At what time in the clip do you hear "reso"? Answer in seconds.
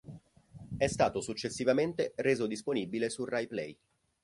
2.15-2.47